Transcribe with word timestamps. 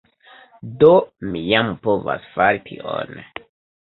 Do 0.83 0.87
mi 1.33 1.41
jam 1.51 1.69
povas 1.83 2.25
fari 2.37 2.61
tion 2.71 3.13